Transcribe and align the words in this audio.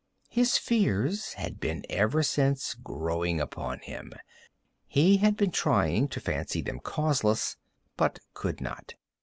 His 0.29 0.57
fears 0.57 1.33
had 1.33 1.59
been 1.59 1.83
ever 1.87 2.23
since 2.23 2.73
growing 2.73 3.39
upon 3.39 3.81
him. 3.81 4.13
He 4.87 5.17
had 5.17 5.37
been 5.37 5.51
trying 5.51 6.07
to 6.07 6.19
fancy 6.19 6.63
them 6.63 6.79
causeless, 6.79 7.55
but 7.97 8.17
could 8.33 8.61
not. 8.61 8.95